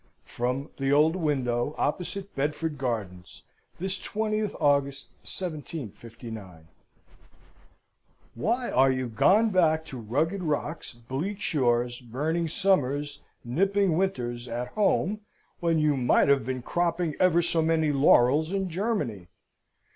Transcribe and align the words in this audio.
"From 0.25 0.71
the 0.77 0.91
old 0.91 1.15
window 1.15 1.75
opposite 1.77 2.33
Bedford 2.35 2.79
Gardens, 2.79 3.43
this 3.77 3.99
20th 3.99 4.55
August 4.59 5.09
1759. 5.21 6.67
"Why 8.33 8.71
are 8.71 8.91
you 8.91 9.07
gone 9.07 9.51
back 9.51 9.85
to 9.85 9.99
rugged 9.99 10.41
rocks, 10.41 10.91
bleak 10.93 11.39
shores, 11.39 11.99
burning 11.99 12.47
summers, 12.47 13.21
nipping 13.45 13.95
winters, 13.95 14.47
at 14.47 14.69
home, 14.69 15.21
when 15.59 15.77
you 15.77 15.95
might 15.95 16.29
have 16.29 16.47
been 16.47 16.63
cropping 16.63 17.13
ever 17.19 17.43
so 17.43 17.61
many 17.61 17.91
laurels 17.91 18.51
in 18.51 18.71
Germany? 18.71 19.27